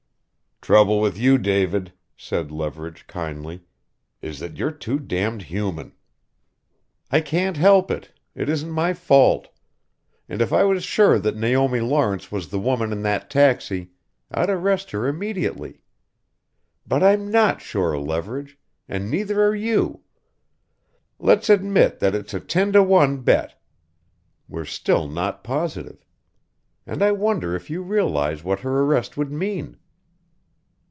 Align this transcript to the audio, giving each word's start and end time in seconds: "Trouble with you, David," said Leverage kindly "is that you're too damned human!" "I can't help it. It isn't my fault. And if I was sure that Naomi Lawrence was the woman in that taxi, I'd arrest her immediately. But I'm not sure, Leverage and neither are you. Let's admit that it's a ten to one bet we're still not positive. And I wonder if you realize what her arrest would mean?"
"Trouble 0.63 0.99
with 1.01 1.17
you, 1.17 1.39
David," 1.39 1.91
said 2.15 2.51
Leverage 2.51 3.07
kindly 3.07 3.63
"is 4.21 4.37
that 4.37 4.57
you're 4.57 4.69
too 4.71 4.99
damned 4.99 5.41
human!" 5.41 5.91
"I 7.09 7.19
can't 7.19 7.57
help 7.57 7.89
it. 7.89 8.11
It 8.35 8.47
isn't 8.47 8.69
my 8.69 8.93
fault. 8.93 9.47
And 10.29 10.39
if 10.39 10.53
I 10.53 10.63
was 10.65 10.83
sure 10.83 11.17
that 11.17 11.35
Naomi 11.35 11.79
Lawrence 11.79 12.31
was 12.31 12.49
the 12.49 12.59
woman 12.59 12.91
in 12.91 13.01
that 13.01 13.27
taxi, 13.27 13.89
I'd 14.29 14.51
arrest 14.51 14.91
her 14.91 15.07
immediately. 15.07 15.81
But 16.85 17.01
I'm 17.01 17.31
not 17.31 17.59
sure, 17.59 17.97
Leverage 17.97 18.59
and 18.87 19.09
neither 19.09 19.43
are 19.43 19.55
you. 19.55 20.01
Let's 21.17 21.49
admit 21.49 21.97
that 21.99 22.13
it's 22.13 22.35
a 22.35 22.39
ten 22.39 22.71
to 22.73 22.83
one 22.83 23.21
bet 23.21 23.59
we're 24.47 24.65
still 24.65 25.07
not 25.07 25.43
positive. 25.43 26.05
And 26.85 27.01
I 27.01 27.13
wonder 27.13 27.55
if 27.55 27.71
you 27.71 27.81
realize 27.81 28.43
what 28.43 28.59
her 28.59 28.81
arrest 28.83 29.17
would 29.17 29.31
mean?" 29.31 29.77